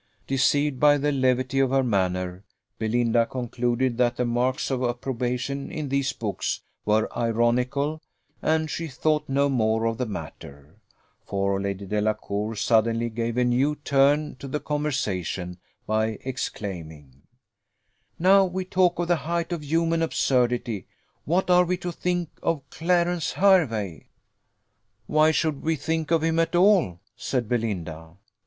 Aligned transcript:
Deceived 0.25 0.79
by 0.79 0.97
the 0.97 1.11
levity 1.11 1.59
of 1.59 1.69
her 1.69 1.83
manner, 1.83 2.43
Belinda 2.79 3.27
concluded 3.27 3.99
that 3.99 4.15
the 4.15 4.25
marks 4.25 4.71
of 4.71 4.81
approbation 4.81 5.69
in 5.71 5.89
these 5.89 6.11
books 6.11 6.61
were 6.85 7.07
ironical, 7.15 8.01
and 8.41 8.67
she 8.71 8.87
thought 8.87 9.29
no 9.29 9.47
more 9.47 9.85
of 9.85 9.99
the 9.99 10.07
matter; 10.07 10.79
for 11.23 11.61
Lady 11.61 11.85
Delacour 11.85 12.55
suddenly 12.55 13.11
gave 13.11 13.37
a 13.37 13.43
new 13.43 13.75
turn 13.75 14.35
to 14.37 14.47
the 14.47 14.59
conversation 14.59 15.59
by 15.85 16.17
exclaiming, 16.23 17.21
"Now 18.17 18.43
we 18.45 18.65
talk 18.65 18.97
of 18.97 19.07
the 19.07 19.17
height 19.17 19.51
of 19.51 19.63
human 19.63 20.01
absurdity, 20.01 20.87
what 21.25 21.51
are 21.51 21.63
we 21.63 21.77
to 21.77 21.91
think 21.91 22.29
of 22.41 22.67
Clarence 22.71 23.33
Hervey?" 23.33 24.07
"Why 25.05 25.29
should 25.29 25.61
we 25.61 25.75
think 25.75 26.09
of 26.09 26.23
him 26.23 26.39
at 26.39 26.55
all?" 26.55 27.01
said 27.15 27.47
Belinda. 27.47 28.15